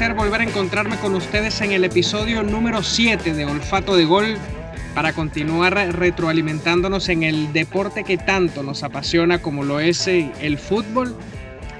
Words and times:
Placer 0.00 0.16
volver 0.16 0.40
a 0.40 0.44
encontrarme 0.44 0.96
con 0.96 1.14
ustedes 1.14 1.60
en 1.60 1.72
el 1.72 1.84
episodio 1.84 2.42
número 2.42 2.82
7 2.82 3.34
de 3.34 3.44
Olfato 3.44 3.94
de 3.96 4.06
Gol 4.06 4.38
para 4.94 5.12
continuar 5.12 5.74
retroalimentándonos 5.74 7.10
en 7.10 7.22
el 7.22 7.52
deporte 7.52 8.02
que 8.02 8.16
tanto 8.16 8.62
nos 8.62 8.82
apasiona 8.82 9.42
como 9.42 9.62
lo 9.62 9.78
es 9.78 10.08
eh, 10.08 10.32
el 10.40 10.56
fútbol. 10.56 11.14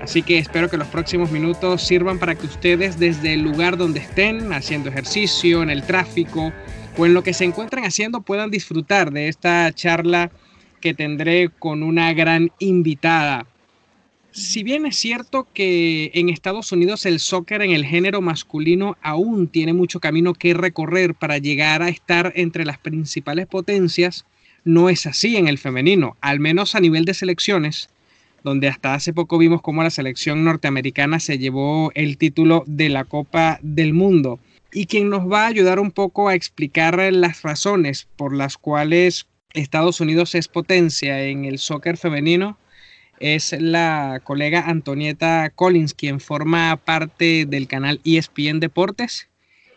Así 0.03 0.23
que 0.23 0.37
espero 0.37 0.69
que 0.69 0.77
los 0.77 0.89
próximos 0.89 1.31
minutos 1.31 1.81
sirvan 1.81 2.19
para 2.19 2.35
que 2.35 2.45
ustedes 2.45 2.99
desde 2.99 3.33
el 3.33 3.41
lugar 3.41 3.79
donde 3.79 4.01
estén, 4.01 4.53
haciendo 4.53 4.91
ejercicio, 4.91 5.63
en 5.63 5.71
el 5.71 5.83
tráfico 5.83 6.53
o 6.99 7.07
en 7.07 7.15
lo 7.15 7.23
que 7.23 7.33
se 7.33 7.45
encuentren 7.45 7.87
haciendo, 7.87 8.21
puedan 8.21 8.51
disfrutar 8.51 9.13
de 9.13 9.29
esta 9.29 9.73
charla 9.73 10.31
que 10.83 10.93
tendré 10.93 11.49
con 11.49 11.83
una 11.83 12.13
gran 12.13 12.51
invitada 12.59 13.47
si 14.33 14.63
bien 14.63 14.87
es 14.87 14.97
cierto 14.97 15.49
que 15.53 16.11
en 16.15 16.29
Estados 16.29 16.73
Unidos 16.73 17.05
el 17.07 17.19
soccer 17.19 17.63
en 17.63 17.73
el 17.73 17.85
género 17.85 18.21
masculino 18.21 18.97
aún 19.03 19.49
tiene 19.49 19.73
mucho 19.73 20.01
camino 20.01 20.35
que 20.35 20.55
recorrer 20.55 21.15
para 21.15 21.39
llegar 21.39 21.83
a 21.83 21.89
estar 21.89 22.33
entre 22.37 22.65
las 22.65 22.79
principales 22.79 23.47
potencias, 23.47 24.25
no 24.65 24.89
es 24.89 25.07
así 25.07 25.37
en 25.37 25.49
el 25.49 25.59
femenino, 25.59 26.17
al 26.21 26.39
menos 26.39 26.75
a 26.75 26.81
nivel 26.81 27.05
de 27.05 27.15
selecciones, 27.15 27.89
donde 28.45 28.69
hasta 28.69 28.95
hace 28.95 29.13
poco 29.13 29.39
vimos 29.39 29.63
cómo 29.63 29.83
la 29.83 29.91
selección 29.91 30.45
norteamericana 30.45 31.19
se 31.19 31.39
llevó 31.39 31.91
el 31.95 32.17
título 32.17 32.65
de 32.67 32.89
la 32.89 33.05
Copa 33.05 33.59
del 33.63 33.95
Mundo. 33.95 34.39
Y 34.73 34.87
quien 34.87 35.11
nos 35.11 35.31
va 35.31 35.45
a 35.45 35.49
ayudar 35.49 35.81
un 35.81 35.91
poco 35.91 36.29
a 36.29 36.35
explicar 36.35 36.99
las 37.13 37.43
razones 37.43 38.07
por 38.17 38.35
las 38.35 38.57
cuales 38.57 39.27
Estados 39.53 40.01
Unidos 40.01 40.37
es 40.37 40.47
potencia 40.47 41.25
en 41.25 41.45
el 41.45 41.59
soccer 41.59 41.97
femenino 41.97 42.57
es 43.21 43.53
la 43.53 44.21
colega 44.25 44.63
Antonieta 44.67 45.51
Collins, 45.55 45.95
quien 45.95 46.21
forma 46.21 46.77
parte 46.77 47.45
del 47.47 47.69
canal 47.69 48.01
ESPN 48.05 48.59
Deportes. 48.59 49.29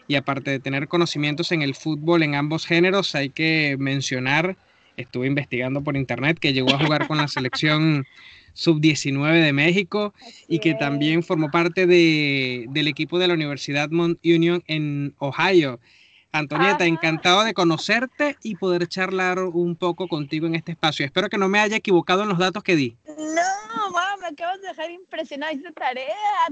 Y 0.07 0.15
aparte 0.15 0.51
de 0.51 0.59
tener 0.59 0.87
conocimientos 0.87 1.51
en 1.51 1.61
el 1.61 1.75
fútbol 1.75 2.23
en 2.23 2.35
ambos 2.35 2.65
géneros, 2.65 3.15
hay 3.15 3.29
que 3.29 3.75
mencionar, 3.79 4.57
estuve 4.97 5.27
investigando 5.27 5.81
por 5.81 5.95
internet, 5.95 6.39
que 6.39 6.53
llegó 6.53 6.73
a 6.73 6.79
jugar 6.79 7.07
con 7.07 7.17
la 7.17 7.27
selección 7.27 8.05
sub-19 8.53 9.43
de 9.43 9.53
México 9.53 10.13
y 10.47 10.59
que 10.59 10.73
también 10.75 11.23
formó 11.23 11.51
parte 11.51 11.85
de, 11.87 12.65
del 12.69 12.87
equipo 12.87 13.19
de 13.19 13.27
la 13.27 13.33
Universidad 13.33 13.89
Mount 13.89 14.19
Union 14.25 14.63
en 14.67 15.13
Ohio. 15.19 15.79
Antonieta, 16.33 16.85
encantado 16.85 17.43
de 17.43 17.53
conocerte 17.53 18.37
y 18.41 18.55
poder 18.55 18.87
charlar 18.87 19.37
un 19.37 19.75
poco 19.75 20.07
contigo 20.07 20.47
en 20.47 20.55
este 20.55 20.71
espacio. 20.71 21.05
Espero 21.05 21.29
que 21.29 21.37
no 21.37 21.47
me 21.47 21.59
haya 21.59 21.77
equivocado 21.77 22.23
en 22.23 22.29
los 22.29 22.39
datos 22.39 22.63
que 22.63 22.75
di. 22.75 22.97
No, 23.07 23.91
mamá, 23.91 24.17
me 24.19 24.27
acabas 24.29 24.59
de 24.59 24.69
dejar 24.69 24.89
impresionada 24.89 25.51
esta 25.51 25.71
tarea, 25.71 26.07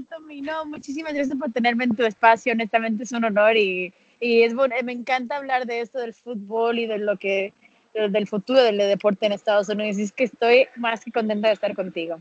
Tommy. 0.08 0.40
No, 0.40 0.64
muchísimas 0.66 1.12
gracias 1.14 1.36
por 1.36 1.50
tenerme 1.50 1.82
en 1.82 1.96
tu 1.96 2.04
espacio. 2.04 2.52
Honestamente 2.52 3.02
es 3.02 3.10
un 3.10 3.24
honor 3.24 3.56
y, 3.56 3.92
y 4.20 4.42
es 4.42 4.54
me 4.54 4.92
encanta 4.92 5.36
hablar 5.36 5.66
de 5.66 5.80
esto 5.80 5.98
del 5.98 6.14
fútbol 6.14 6.78
y 6.78 6.86
de 6.86 6.98
lo 6.98 7.16
que 7.16 7.52
del 7.92 8.26
futuro 8.28 8.62
del 8.62 8.78
deporte 8.78 9.26
en 9.26 9.32
Estados 9.32 9.68
Unidos. 9.68 9.98
Y 9.98 10.02
es 10.02 10.12
que 10.12 10.24
estoy 10.24 10.68
más 10.76 11.04
que 11.04 11.10
contenta 11.10 11.48
de 11.48 11.54
estar 11.54 11.74
contigo. 11.74 12.20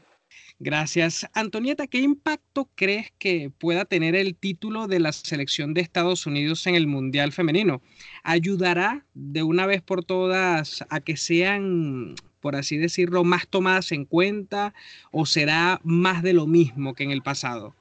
Gracias. 0.59 1.27
Antonieta, 1.33 1.87
¿qué 1.87 1.99
impacto 1.99 2.69
crees 2.75 3.11
que 3.17 3.51
pueda 3.57 3.85
tener 3.85 4.15
el 4.15 4.35
título 4.35 4.88
de 4.88 4.99
la 4.99 5.11
selección 5.11 5.73
de 5.73 5.81
Estados 5.81 6.27
Unidos 6.27 6.67
en 6.67 6.75
el 6.75 6.85
Mundial 6.85 7.31
Femenino? 7.31 7.81
¿Ayudará 8.23 9.03
de 9.16 9.41
una 9.41 9.66
vez 9.66 9.81
por 9.81 10.06
todas 10.06 10.85
a 10.89 11.00
que 11.00 11.17
sean, 11.17 12.16
por 12.41 12.56
así 12.56 12.78
decirlo, 12.78 13.23
más 13.23 13.47
tomadas 13.47 13.91
en 13.91 14.06
cuenta 14.06 14.73
o 15.11 15.25
será 15.25 15.79
más 15.83 16.22
de 16.22 16.33
lo 16.33 16.45
mismo 16.45 16.94
que 16.94 17.06
en 17.06 17.11
el 17.11 17.23
pasado? 17.23 17.73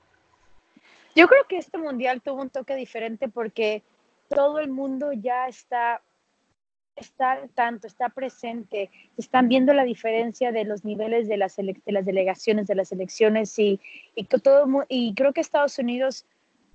Yo 1.15 1.29
creo 1.29 1.47
que 1.49 1.59
este 1.59 1.77
Mundial 1.77 2.23
tuvo 2.23 2.41
un 2.41 2.51
toque 2.51 2.77
diferente 2.77 3.29
porque 3.29 3.83
todo 4.29 4.59
el 4.59 4.71
mundo 4.71 5.13
ya 5.13 5.49
está 5.49 6.01
está 7.01 7.41
tanto, 7.55 7.87
está 7.87 8.09
presente, 8.09 8.91
están 9.17 9.49
viendo 9.49 9.73
la 9.73 9.85
diferencia 9.85 10.53
de 10.53 10.65
los 10.65 10.85
niveles 10.85 11.29
de 11.29 11.37
las, 11.37 11.57
de 11.57 11.75
las 11.87 12.05
delegaciones, 12.05 12.67
de 12.67 12.75
las 12.75 12.93
elecciones 12.93 13.59
y, 13.59 13.81
y, 14.15 14.25
todo, 14.25 14.67
y 14.89 15.15
creo 15.15 15.33
que 15.33 15.41
Estados 15.41 15.79
Unidos 15.79 16.27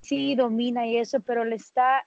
sí 0.02 0.36
domina 0.36 0.86
y 0.88 0.98
eso, 0.98 1.20
pero 1.22 1.46
le 1.46 1.56
está 1.56 2.06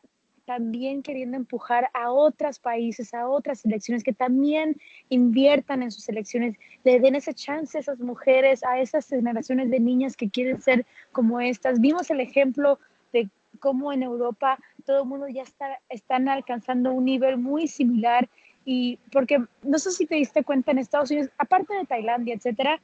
también 0.48 1.02
queriendo 1.02 1.36
empujar 1.36 1.90
a 1.92 2.10
otros 2.10 2.58
países, 2.58 3.12
a 3.12 3.28
otras 3.28 3.66
elecciones 3.66 4.02
que 4.02 4.14
también 4.14 4.80
inviertan 5.10 5.82
en 5.82 5.90
sus 5.90 6.08
elecciones, 6.08 6.56
le 6.84 7.00
den 7.00 7.16
esa 7.16 7.34
chance 7.34 7.76
a 7.76 7.80
esas 7.82 7.98
mujeres, 7.98 8.64
a 8.64 8.80
esas 8.80 9.06
generaciones 9.08 9.70
de 9.70 9.78
niñas 9.78 10.16
que 10.16 10.30
quieren 10.30 10.62
ser 10.62 10.86
como 11.12 11.38
estas. 11.38 11.80
Vimos 11.80 12.10
el 12.10 12.20
ejemplo 12.20 12.78
de 13.12 13.28
cómo 13.58 13.92
en 13.92 14.02
Europa 14.02 14.58
todo 14.84 15.02
el 15.02 15.08
mundo 15.08 15.28
ya 15.28 15.42
está 15.42 15.80
están 15.88 16.28
alcanzando 16.28 16.92
un 16.92 17.04
nivel 17.04 17.38
muy 17.38 17.68
similar 17.68 18.28
y 18.64 18.98
porque 19.12 19.42
no 19.62 19.78
sé 19.78 19.92
si 19.92 20.06
te 20.06 20.16
diste 20.16 20.44
cuenta 20.44 20.70
en 20.70 20.78
Estados 20.78 21.10
Unidos, 21.10 21.30
aparte 21.38 21.74
de 21.74 21.86
Tailandia, 21.86 22.34
etcétera, 22.34 22.80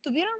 tuvieron 0.00 0.34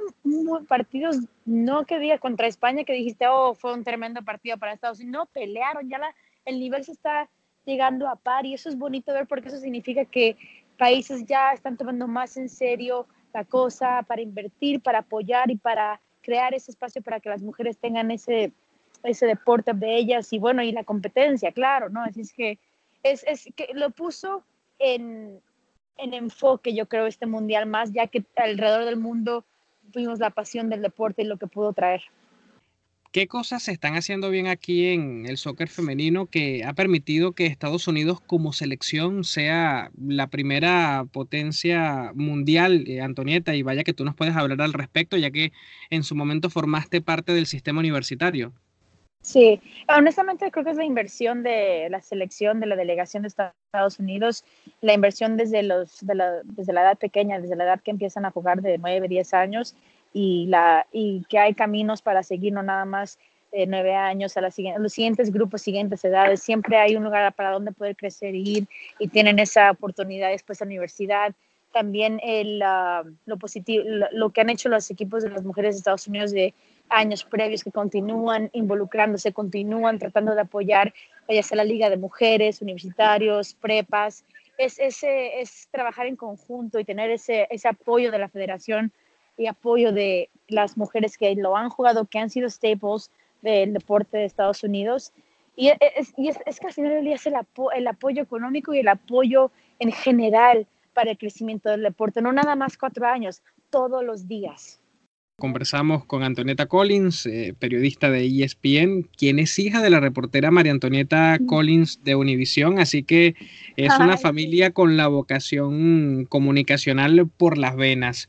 partidos, 0.67 1.19
no 1.45 1.85
que 1.85 1.99
diga 1.99 2.17
contra 2.17 2.47
España, 2.47 2.83
que 2.83 2.93
dijiste, 2.93 3.27
oh, 3.27 3.53
fue 3.53 3.73
un 3.73 3.83
tremendo 3.83 4.23
partido 4.23 4.57
para 4.57 4.73
Estados 4.73 4.99
Unidos, 4.99 5.19
no, 5.19 5.25
pelearon, 5.27 5.89
ya 5.89 5.99
la, 5.99 6.13
el 6.45 6.59
nivel 6.59 6.83
se 6.83 6.91
está 6.91 7.29
llegando 7.65 8.07
a 8.07 8.15
par 8.15 8.45
y 8.45 8.53
eso 8.53 8.69
es 8.69 8.77
bonito 8.77 9.13
ver 9.13 9.27
porque 9.27 9.49
eso 9.49 9.57
significa 9.57 10.05
que 10.05 10.37
países 10.77 11.25
ya 11.25 11.51
están 11.51 11.77
tomando 11.77 12.07
más 12.07 12.37
en 12.37 12.49
serio 12.49 13.05
la 13.33 13.45
cosa 13.45 14.03
para 14.07 14.21
invertir, 14.21 14.81
para 14.81 14.99
apoyar 14.99 15.51
y 15.51 15.55
para 15.55 16.01
crear 16.21 16.53
ese 16.53 16.71
espacio 16.71 17.01
para 17.01 17.19
que 17.19 17.29
las 17.29 17.41
mujeres 17.41 17.77
tengan 17.77 18.11
ese 18.11 18.51
ese 19.03 19.25
deporte 19.25 19.73
de 19.73 19.97
ellas 19.97 20.31
y 20.33 20.39
bueno, 20.39 20.61
y 20.61 20.71
la 20.71 20.83
competencia, 20.83 21.51
claro, 21.51 21.89
¿no? 21.89 22.03
Así 22.03 22.21
es 22.21 22.33
que 22.33 22.59
es, 23.03 23.23
es 23.27 23.49
que 23.55 23.69
lo 23.73 23.89
puso 23.91 24.43
en, 24.79 25.39
en 25.97 26.13
enfoque, 26.13 26.73
yo 26.73 26.87
creo, 26.87 27.07
este 27.07 27.25
mundial 27.25 27.65
más, 27.65 27.91
ya 27.91 28.07
que 28.07 28.23
alrededor 28.35 28.85
del 28.85 28.97
mundo 28.97 29.45
vimos 29.93 30.19
la 30.19 30.29
pasión 30.29 30.69
del 30.69 30.81
deporte 30.81 31.21
y 31.21 31.25
lo 31.25 31.37
que 31.37 31.47
pudo 31.47 31.73
traer. 31.73 32.01
¿Qué 33.11 33.27
cosas 33.27 33.63
se 33.63 33.71
están 33.71 33.95
haciendo 33.95 34.29
bien 34.29 34.45
aquí 34.45 34.85
en 34.89 35.25
el 35.25 35.37
soccer 35.37 35.67
femenino 35.67 36.27
que 36.27 36.63
ha 36.63 36.73
permitido 36.73 37.31
que 37.31 37.47
Estados 37.47 37.87
Unidos 37.87 38.21
como 38.21 38.53
selección 38.53 39.23
sea 39.23 39.89
la 39.99 40.27
primera 40.27 41.07
potencia 41.11 42.11
mundial, 42.13 42.83
eh, 42.87 43.01
Antonieta? 43.01 43.55
Y 43.55 43.63
vaya 43.63 43.83
que 43.83 43.95
tú 43.95 44.05
nos 44.05 44.13
puedes 44.13 44.35
hablar 44.35 44.61
al 44.61 44.73
respecto, 44.73 45.17
ya 45.17 45.31
que 45.31 45.51
en 45.89 46.03
su 46.03 46.13
momento 46.13 46.51
formaste 46.51 47.01
parte 47.01 47.33
del 47.33 47.47
sistema 47.47 47.79
universitario. 47.79 48.53
Sí, 49.21 49.61
honestamente 49.87 50.49
creo 50.49 50.63
que 50.63 50.71
es 50.71 50.77
la 50.77 50.85
inversión 50.85 51.43
de 51.43 51.87
la 51.89 52.01
selección 52.01 52.59
de 52.59 52.67
la 52.67 52.75
delegación 52.77 53.23
de 53.23 53.27
Estados 53.27 53.99
Unidos, 53.99 54.45
la 54.81 54.93
inversión 54.93 55.35
desde, 55.35 55.61
los, 55.61 56.01
la, 56.03 56.41
desde 56.45 56.71
la 56.71 56.81
edad 56.81 56.97
pequeña, 56.97 57.39
desde 57.39 57.57
la 57.57 57.65
edad 57.65 57.81
que 57.81 57.91
empiezan 57.91 58.25
a 58.25 58.31
jugar 58.31 58.61
de 58.61 58.77
9, 58.77 59.09
10 59.09 59.33
años 59.33 59.75
y, 60.13 60.47
la, 60.47 60.87
y 60.93 61.25
que 61.29 61.37
hay 61.37 61.53
caminos 61.53 62.01
para 62.01 62.23
seguir, 62.23 62.53
no 62.53 62.63
nada 62.63 62.85
más 62.85 63.19
de 63.51 63.67
9 63.67 63.93
años 63.93 64.37
a, 64.37 64.41
la, 64.41 64.51
los 64.77 64.93
siguientes 64.93 65.33
grupos, 65.33 65.61
siguientes 65.61 66.03
edades, 66.05 66.41
siempre 66.41 66.77
hay 66.77 66.95
un 66.95 67.03
lugar 67.03 67.33
para 67.33 67.51
donde 67.51 67.73
poder 67.73 67.97
crecer 67.97 68.35
y 68.35 68.57
ir 68.57 68.67
y 68.99 69.09
tienen 69.09 69.37
esa 69.39 69.71
oportunidad 69.71 70.29
después 70.29 70.61
a 70.61 70.65
la 70.65 70.69
universidad. 70.69 71.35
También 71.73 72.19
el, 72.23 72.61
ah, 72.63 73.03
lo, 73.25 73.37
positivo, 73.37 73.83
lo 74.11 74.29
que 74.29 74.41
han 74.41 74.49
hecho 74.49 74.69
los 74.69 74.89
equipos 74.89 75.23
de 75.23 75.29
las 75.29 75.43
mujeres 75.43 75.75
de 75.75 75.79
Estados 75.79 76.07
Unidos 76.07 76.31
de 76.31 76.53
años 76.89 77.23
previos 77.23 77.63
que 77.63 77.71
continúan 77.71 78.49
involucrándose, 78.53 79.33
continúan 79.33 79.99
tratando 79.99 80.35
de 80.35 80.41
apoyar, 80.41 80.93
ya 81.27 81.43
sea 81.43 81.57
la 81.57 81.63
Liga 81.63 81.89
de 81.89 81.97
Mujeres, 81.97 82.61
universitarios, 82.61 83.53
prepas. 83.53 84.25
Es, 84.57 84.79
ese, 84.79 85.39
es 85.39 85.67
trabajar 85.71 86.07
en 86.07 86.15
conjunto 86.15 86.79
y 86.79 86.85
tener 86.85 87.11
ese, 87.11 87.47
ese 87.49 87.67
apoyo 87.67 88.11
de 88.11 88.19
la 88.19 88.27
federación 88.27 88.91
y 89.37 89.47
apoyo 89.47 89.93
de 89.93 90.29
las 90.47 90.77
mujeres 90.77 91.17
que 91.17 91.33
lo 91.35 91.55
han 91.55 91.69
jugado, 91.69 92.05
que 92.05 92.19
han 92.19 92.29
sido 92.29 92.49
staples 92.49 93.09
del 93.41 93.73
deporte 93.73 94.17
de 94.17 94.25
Estados 94.25 94.63
Unidos. 94.63 95.13
Y 95.55 95.69
es, 95.69 96.13
y 96.17 96.29
es, 96.29 96.37
es 96.45 96.59
que 96.59 96.67
al 96.67 96.73
final 96.73 96.93
del 96.93 97.05
día 97.05 97.15
es 97.15 97.25
el, 97.25 97.35
el 97.75 97.87
apoyo 97.87 98.21
económico 98.21 98.73
y 98.73 98.79
el 98.79 98.87
apoyo 98.87 99.51
en 99.79 99.91
general 99.91 100.67
para 100.93 101.11
el 101.11 101.17
crecimiento 101.17 101.69
del 101.69 101.83
deporte, 101.83 102.21
no 102.21 102.33
nada 102.33 102.55
más 102.55 102.77
cuatro 102.77 103.07
años, 103.07 103.41
todos 103.69 104.03
los 104.03 104.27
días. 104.27 104.79
Conversamos 105.39 106.05
con 106.05 106.23
Antonieta 106.23 106.67
Collins, 106.67 107.25
eh, 107.25 107.55
periodista 107.57 108.11
de 108.11 108.27
ESPN, 108.27 109.07
quien 109.17 109.39
es 109.39 109.57
hija 109.57 109.81
de 109.81 109.89
la 109.89 109.99
reportera 109.99 110.51
María 110.51 110.73
Antonieta 110.73 111.39
Collins 111.47 112.03
de 112.03 112.15
Univisión, 112.15 112.77
así 112.77 113.03
que 113.03 113.35
es 113.77 113.91
una 113.99 114.17
familia 114.17 114.71
con 114.71 114.97
la 114.97 115.07
vocación 115.07 116.25
comunicacional 116.25 117.27
por 117.37 117.57
las 117.57 117.75
venas. 117.75 118.27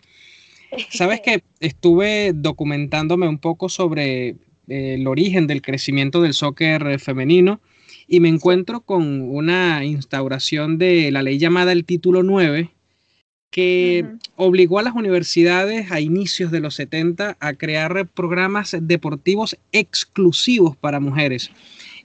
Sabes 0.90 1.20
que 1.20 1.42
estuve 1.60 2.32
documentándome 2.32 3.28
un 3.28 3.38
poco 3.38 3.68
sobre 3.68 4.28
eh, 4.28 4.36
el 4.68 5.06
origen 5.06 5.46
del 5.46 5.62
crecimiento 5.62 6.22
del 6.22 6.32
soccer 6.32 6.98
femenino 7.00 7.60
y 8.06 8.20
me 8.20 8.28
encuentro 8.28 8.80
con 8.80 9.20
una 9.22 9.84
instauración 9.84 10.78
de 10.78 11.10
la 11.10 11.22
ley 11.22 11.38
llamada 11.38 11.72
el 11.72 11.84
título 11.84 12.22
9, 12.22 12.70
que 13.50 14.06
obligó 14.36 14.78
a 14.78 14.82
las 14.82 14.94
universidades 14.94 15.90
a 15.90 16.00
inicios 16.00 16.52
de 16.52 16.60
los 16.60 16.76
70 16.76 17.36
a 17.38 17.52
crear 17.54 18.06
programas 18.06 18.76
deportivos 18.80 19.56
exclusivos 19.72 20.76
para 20.76 21.00
mujeres. 21.00 21.50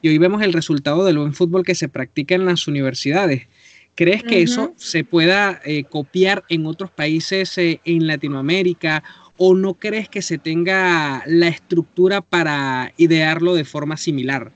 Y 0.01 0.09
hoy 0.09 0.17
vemos 0.17 0.41
el 0.41 0.53
resultado 0.53 1.05
del 1.05 1.19
buen 1.19 1.33
fútbol 1.33 1.63
que 1.63 1.75
se 1.75 1.87
practica 1.87 2.35
en 2.35 2.45
las 2.45 2.67
universidades. 2.67 3.47
¿Crees 3.93 4.23
que 4.23 4.41
eso 4.41 4.73
se 4.75 5.05
pueda 5.05 5.61
eh, 5.63 5.85
copiar 5.85 6.43
en 6.49 6.65
otros 6.65 6.91
países 6.91 7.57
eh, 7.57 7.79
en 7.85 8.07
Latinoamérica 8.07 9.03
o 9.37 9.55
no 9.55 9.75
crees 9.75 10.09
que 10.09 10.21
se 10.21 10.37
tenga 10.37 11.23
la 11.27 11.47
estructura 11.47 12.21
para 12.21 12.93
idearlo 12.97 13.53
de 13.53 13.63
forma 13.63 13.95
similar? 13.95 14.51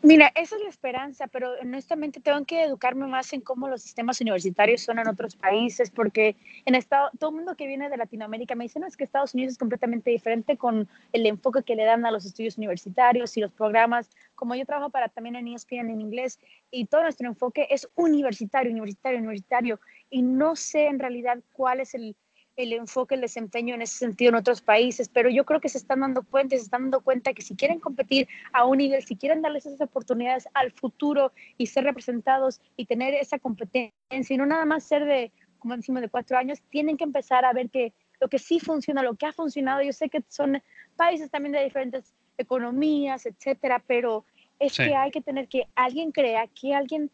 Mira, 0.00 0.30
esa 0.36 0.54
es 0.54 0.62
la 0.62 0.68
esperanza, 0.68 1.26
pero 1.26 1.54
honestamente 1.60 2.20
tengo 2.20 2.44
que 2.44 2.62
educarme 2.62 3.08
más 3.08 3.32
en 3.32 3.40
cómo 3.40 3.68
los 3.68 3.82
sistemas 3.82 4.20
universitarios 4.20 4.80
son 4.80 5.00
en 5.00 5.08
otros 5.08 5.34
países, 5.34 5.90
porque 5.90 6.36
en 6.66 6.76
Estado, 6.76 7.10
todo 7.18 7.30
el 7.30 7.36
mundo 7.36 7.56
que 7.56 7.66
viene 7.66 7.90
de 7.90 7.96
Latinoamérica 7.96 8.54
me 8.54 8.64
dice, 8.64 8.78
no, 8.78 8.86
es 8.86 8.96
que 8.96 9.02
Estados 9.02 9.34
Unidos 9.34 9.52
es 9.52 9.58
completamente 9.58 10.10
diferente 10.10 10.56
con 10.56 10.88
el 11.12 11.26
enfoque 11.26 11.64
que 11.64 11.74
le 11.74 11.84
dan 11.84 12.06
a 12.06 12.12
los 12.12 12.24
estudios 12.24 12.56
universitarios 12.58 13.36
y 13.36 13.40
los 13.40 13.52
programas. 13.52 14.08
Como 14.36 14.54
yo 14.54 14.64
trabajo 14.64 14.90
para 14.90 15.08
también 15.08 15.34
en 15.34 15.48
ESPN 15.48 15.90
en 15.90 16.00
inglés 16.00 16.38
y 16.70 16.86
todo 16.86 17.02
nuestro 17.02 17.26
enfoque 17.26 17.66
es 17.68 17.88
universitario, 17.96 18.70
universitario, 18.70 19.18
universitario, 19.18 19.80
y 20.10 20.22
no 20.22 20.54
sé 20.54 20.86
en 20.86 21.00
realidad 21.00 21.38
cuál 21.52 21.80
es 21.80 21.94
el, 21.94 22.14
el 22.58 22.72
enfoque, 22.72 23.14
el 23.14 23.20
desempeño 23.20 23.76
en 23.76 23.82
ese 23.82 23.96
sentido 23.96 24.30
en 24.30 24.34
otros 24.34 24.60
países, 24.60 25.08
pero 25.08 25.30
yo 25.30 25.44
creo 25.44 25.60
que 25.60 25.68
se 25.68 25.78
están 25.78 26.00
dando 26.00 26.24
cuenta, 26.24 26.56
se 26.56 26.62
están 26.62 26.82
dando 26.82 27.00
cuenta 27.00 27.32
que 27.32 27.40
si 27.40 27.54
quieren 27.54 27.78
competir 27.78 28.26
a 28.52 28.66
un 28.66 28.78
nivel, 28.78 29.02
si 29.04 29.14
quieren 29.14 29.42
darles 29.42 29.64
esas 29.64 29.80
oportunidades 29.80 30.48
al 30.54 30.72
futuro 30.72 31.32
y 31.56 31.66
ser 31.66 31.84
representados 31.84 32.60
y 32.76 32.86
tener 32.86 33.14
esa 33.14 33.38
competencia 33.38 33.94
y 34.10 34.36
no 34.36 34.44
nada 34.44 34.64
más 34.64 34.82
ser 34.82 35.04
de, 35.04 35.30
como 35.60 35.76
decimos, 35.76 36.02
de 36.02 36.08
cuatro 36.08 36.36
años, 36.36 36.60
tienen 36.68 36.96
que 36.96 37.04
empezar 37.04 37.44
a 37.44 37.52
ver 37.52 37.70
que 37.70 37.92
lo 38.20 38.28
que 38.28 38.40
sí 38.40 38.58
funciona, 38.58 39.04
lo 39.04 39.14
que 39.14 39.26
ha 39.26 39.32
funcionado, 39.32 39.80
yo 39.82 39.92
sé 39.92 40.08
que 40.08 40.24
son 40.26 40.60
países 40.96 41.30
también 41.30 41.52
de 41.52 41.62
diferentes 41.62 42.12
economías, 42.36 43.24
etcétera, 43.24 43.80
pero 43.86 44.24
es 44.58 44.76
que 44.76 44.96
hay 44.96 45.12
que 45.12 45.20
tener 45.20 45.46
que 45.46 45.68
alguien 45.76 46.10
crea, 46.10 46.48
que 46.48 46.74
alguien 46.74 47.12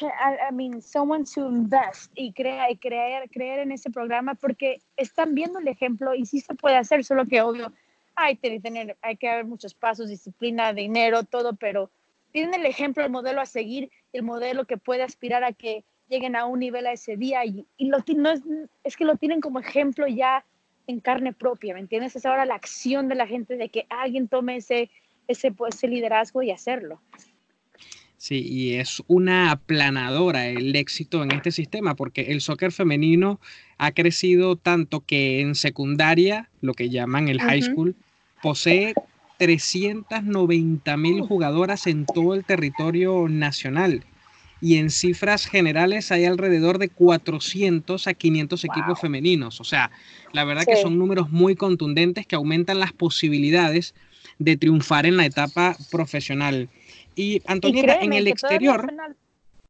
I, 0.00 0.52
mean, 0.52 0.80
someone 0.80 1.24
to 1.34 1.48
invest 1.48 2.12
y, 2.14 2.32
crea, 2.32 2.70
y 2.70 2.76
creer, 2.76 3.28
creer 3.30 3.60
en 3.60 3.72
ese 3.72 3.90
programa 3.90 4.34
porque 4.34 4.80
están 4.96 5.34
viendo 5.34 5.58
el 5.58 5.68
ejemplo 5.68 6.14
y 6.14 6.26
sí 6.26 6.40
se 6.40 6.54
puede 6.54 6.76
hacer, 6.76 7.04
solo 7.04 7.26
que 7.26 7.40
obvio 7.40 7.72
hay, 8.14 8.36
que 8.36 8.60
tener, 8.60 8.96
hay 9.02 9.16
que 9.16 9.28
haber 9.28 9.44
muchos 9.44 9.74
pasos, 9.74 10.08
disciplina, 10.08 10.72
dinero, 10.72 11.24
todo, 11.24 11.54
pero 11.56 11.90
tienen 12.30 12.54
el 12.54 12.66
ejemplo, 12.66 13.04
el 13.04 13.10
modelo 13.10 13.40
a 13.40 13.46
seguir, 13.46 13.90
el 14.12 14.22
modelo 14.22 14.66
que 14.66 14.76
puede 14.76 15.02
aspirar 15.02 15.44
a 15.44 15.52
que 15.52 15.84
lleguen 16.08 16.36
a 16.36 16.46
un 16.46 16.60
nivel 16.60 16.86
a 16.86 16.92
ese 16.92 17.16
día 17.16 17.44
y, 17.44 17.66
y 17.76 17.86
lo, 17.86 17.98
no 18.16 18.30
es, 18.30 18.42
es 18.84 18.96
que 18.96 19.04
lo 19.04 19.16
tienen 19.16 19.40
como 19.40 19.60
ejemplo 19.60 20.06
ya 20.06 20.44
en 20.86 21.00
carne 21.00 21.32
propia, 21.32 21.74
¿me 21.74 21.80
entiendes? 21.80 22.16
Es 22.16 22.26
ahora 22.26 22.44
la 22.44 22.54
acción 22.54 23.08
de 23.08 23.14
la 23.14 23.26
gente 23.26 23.56
de 23.56 23.68
que 23.68 23.86
alguien 23.88 24.28
tome 24.28 24.56
ese, 24.56 24.90
ese, 25.28 25.54
ese 25.68 25.88
liderazgo 25.88 26.42
y 26.42 26.50
hacerlo. 26.50 27.00
Sí, 28.22 28.46
y 28.48 28.74
es 28.74 29.02
una 29.08 29.50
aplanadora 29.50 30.46
el 30.46 30.76
éxito 30.76 31.24
en 31.24 31.32
este 31.32 31.50
sistema, 31.50 31.96
porque 31.96 32.30
el 32.30 32.40
soccer 32.40 32.70
femenino 32.70 33.40
ha 33.78 33.90
crecido 33.90 34.54
tanto 34.54 35.00
que 35.00 35.40
en 35.40 35.56
secundaria, 35.56 36.48
lo 36.60 36.74
que 36.74 36.88
llaman 36.88 37.26
el 37.26 37.40
high 37.40 37.62
school, 37.62 37.96
posee 38.40 38.94
390 39.38 40.96
mil 40.98 41.22
jugadoras 41.22 41.88
en 41.88 42.06
todo 42.06 42.34
el 42.34 42.44
territorio 42.44 43.26
nacional. 43.28 44.04
Y 44.60 44.76
en 44.76 44.90
cifras 44.90 45.46
generales 45.46 46.12
hay 46.12 46.24
alrededor 46.24 46.78
de 46.78 46.90
400 46.90 48.06
a 48.06 48.14
500 48.14 48.64
equipos 48.64 49.00
femeninos. 49.00 49.60
O 49.60 49.64
sea, 49.64 49.90
la 50.32 50.44
verdad 50.44 50.64
que 50.64 50.76
son 50.76 50.96
números 50.96 51.32
muy 51.32 51.56
contundentes 51.56 52.24
que 52.24 52.36
aumentan 52.36 52.78
las 52.78 52.92
posibilidades 52.92 53.96
de 54.44 54.56
triunfar 54.56 55.06
en 55.06 55.16
la 55.16 55.26
etapa 55.26 55.76
profesional. 55.90 56.68
Y 57.14 57.42
Antonieta, 57.46 58.00
en 58.00 58.12
el 58.12 58.28
exterior... 58.28 58.92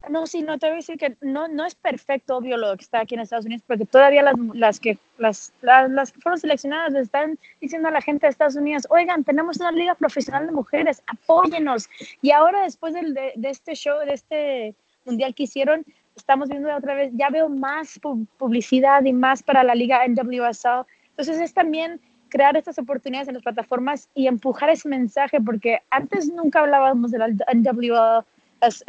No, 0.08 0.26
sí, 0.26 0.42
no 0.42 0.58
te 0.58 0.66
voy 0.66 0.74
a 0.74 0.76
decir 0.76 0.98
que 0.98 1.16
no, 1.20 1.46
no 1.46 1.64
es 1.64 1.74
perfecto, 1.74 2.36
obvio, 2.36 2.56
lo 2.56 2.76
que 2.76 2.82
está 2.82 3.00
aquí 3.00 3.14
en 3.14 3.20
Estados 3.20 3.46
Unidos, 3.46 3.62
porque 3.66 3.84
todavía 3.84 4.22
las, 4.22 4.34
las 4.52 4.80
que, 4.80 4.98
las, 5.18 5.52
las, 5.60 6.12
que 6.12 6.20
fueron 6.20 6.40
seleccionadas 6.40 6.94
están 6.94 7.38
diciendo 7.60 7.88
a 7.88 7.92
la 7.92 8.00
gente 8.00 8.26
de 8.26 8.30
Estados 8.30 8.56
Unidos, 8.56 8.86
oigan, 8.90 9.22
tenemos 9.22 9.58
una 9.58 9.70
liga 9.70 9.94
profesional 9.94 10.46
de 10.46 10.52
mujeres, 10.52 11.02
apóyenos. 11.06 11.88
Y 12.20 12.32
ahora, 12.32 12.64
después 12.64 12.94
de, 12.94 13.32
de, 13.36 13.48
este 13.48 13.74
show, 13.74 14.00
de 14.04 14.14
este 14.14 14.74
mundial 15.04 15.34
que 15.34 15.44
hicieron, 15.44 15.84
estamos 16.16 16.48
viendo 16.48 16.74
otra 16.74 16.94
vez, 16.94 17.12
ya 17.14 17.30
veo 17.30 17.48
más 17.48 18.00
publicidad 18.38 19.04
y 19.04 19.12
más 19.12 19.42
para 19.42 19.62
la 19.62 19.74
liga 19.74 20.06
NWSL. 20.06 20.84
Entonces, 21.10 21.40
es 21.40 21.54
también 21.54 22.00
crear 22.32 22.56
estas 22.56 22.78
oportunidades 22.78 23.28
en 23.28 23.34
las 23.34 23.42
plataformas 23.42 24.08
y 24.14 24.26
empujar 24.26 24.70
ese 24.70 24.88
mensaje, 24.88 25.38
porque 25.38 25.80
antes 25.90 26.32
nunca 26.32 26.60
hablábamos 26.60 27.10
de 27.10 27.18
la 27.18 27.28
NWL, 27.28 28.24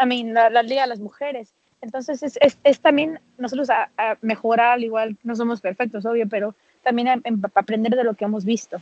I 0.02 0.06
mean, 0.06 0.34
la, 0.34 0.64
Liga 0.64 0.84
de 0.84 0.88
las 0.88 1.02
Mujeres. 1.02 1.54
Entonces 1.82 2.24
es, 2.24 2.40
es, 2.64 2.80
también 2.80 3.20
nosotros 3.38 3.70
a, 3.70 3.90
mejorar, 4.22 4.76
al 4.76 4.86
igual 4.86 5.18
no 5.24 5.36
somos 5.36 5.60
perfectos, 5.60 6.06
obvio, 6.06 6.30
pero 6.30 6.56
también 6.84 7.10
a, 7.10 7.22
aprender 7.56 7.98
de 7.98 8.06
lo 8.06 8.14
que 8.14 8.24
hemos 8.24 8.46
visto. 8.46 8.82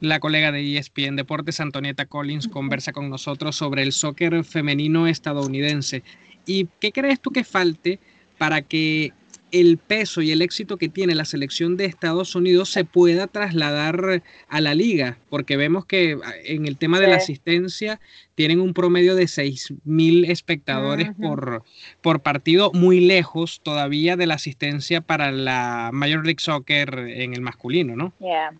La 0.00 0.20
colega 0.20 0.50
de 0.50 0.78
ESPN 0.78 1.16
Deportes, 1.16 1.60
Antonieta 1.60 2.06
Collins, 2.06 2.48
conversa 2.48 2.92
con 2.92 3.10
nosotros 3.10 3.56
sobre 3.56 3.82
el 3.82 3.92
soccer 3.92 4.42
femenino 4.42 5.06
estadounidense. 5.06 6.02
¿Y 6.46 6.66
qué 6.80 6.92
crees 6.92 7.20
tú 7.20 7.30
que 7.30 7.44
falte 7.44 8.00
para 8.38 8.62
que 8.62 9.12
el 9.52 9.76
peso 9.76 10.22
y 10.22 10.32
el 10.32 10.42
éxito 10.42 10.78
que 10.78 10.88
tiene 10.88 11.14
la 11.14 11.26
selección 11.26 11.76
de 11.76 11.84
Estados 11.84 12.34
Unidos 12.34 12.70
se 12.70 12.84
pueda 12.84 13.26
trasladar 13.26 14.22
a 14.48 14.60
la 14.60 14.74
liga, 14.74 15.18
porque 15.28 15.56
vemos 15.56 15.84
que 15.84 16.18
ah, 16.24 16.32
en 16.44 16.66
el 16.66 16.78
tema 16.78 16.98
de 16.98 17.08
la 17.08 17.16
asistencia 17.16 18.00
tienen 18.34 18.60
un 18.60 18.72
promedio 18.72 19.14
de 19.14 19.24
6.000 19.24 20.28
espectadores 20.30 21.10
por, 21.20 21.62
por 22.00 22.20
partido, 22.20 22.72
muy 22.72 23.00
lejos 23.00 23.60
todavía 23.62 24.16
de 24.16 24.26
la 24.26 24.34
asistencia 24.34 25.02
para 25.02 25.30
la 25.30 25.90
Major 25.92 26.24
League 26.24 26.40
Soccer 26.40 26.98
en 26.98 27.34
el 27.34 27.42
masculino, 27.42 27.94
¿no? 27.94 28.12
Yeah. 28.20 28.54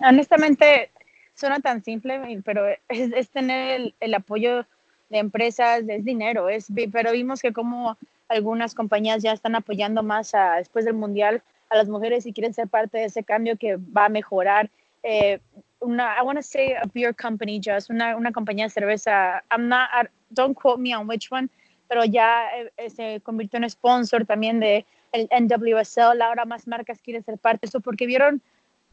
Honestamente, 0.00 0.90
suena 1.34 1.60
tan 1.60 1.84
simple, 1.84 2.40
pero 2.44 2.64
es, 2.88 3.28
tener 3.28 3.80
el, 3.80 3.94
el, 4.00 4.14
apoyo 4.14 4.64
de 5.10 5.18
empresas, 5.18 5.82
es 5.86 6.04
dinero, 6.04 6.48
es, 6.48 6.68
pero 6.90 7.12
vimos 7.12 7.42
que 7.42 7.52
como 7.52 7.98
algunas 8.30 8.74
compañías 8.74 9.22
ya 9.22 9.32
están 9.32 9.56
apoyando 9.56 10.02
más 10.02 10.34
a, 10.34 10.56
después 10.56 10.84
del 10.84 10.94
mundial 10.94 11.42
a 11.68 11.76
las 11.76 11.88
mujeres 11.88 12.26
y 12.26 12.32
quieren 12.32 12.54
ser 12.54 12.68
parte 12.68 12.98
de 12.98 13.04
ese 13.04 13.24
cambio 13.24 13.56
que 13.58 13.76
va 13.76 14.06
a 14.06 14.08
mejorar. 14.08 14.70
Eh, 15.02 15.40
una, 15.80 16.16
I 16.16 16.22
want 16.22 16.38
to 16.38 16.42
say 16.42 16.72
a 16.72 16.88
beer 16.94 17.14
company, 17.14 17.60
just 17.62 17.90
una, 17.90 18.16
una 18.16 18.32
compañía 18.32 18.66
de 18.66 18.70
cerveza. 18.70 19.42
I'm 19.50 19.68
not, 19.68 19.88
don't 20.30 20.54
quote 20.54 20.80
me 20.80 20.94
on 20.94 21.08
which 21.08 21.30
one, 21.30 21.48
pero 21.88 22.04
ya 22.04 22.46
eh, 22.76 22.90
se 22.90 23.20
convirtió 23.22 23.58
en 23.58 23.68
sponsor 23.68 24.24
también 24.24 24.60
de 24.60 24.86
el 25.12 25.28
NWSL. 25.30 26.22
Ahora 26.22 26.44
más 26.44 26.68
marcas 26.68 27.00
quieren 27.02 27.24
ser 27.24 27.36
parte 27.38 27.66
de 27.66 27.68
eso 27.68 27.80
porque 27.80 28.06
vieron, 28.06 28.42